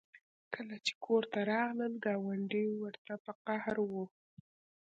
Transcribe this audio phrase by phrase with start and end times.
[0.53, 4.05] کله چې کور ته راغلل ګاونډۍ ورته په قهر وه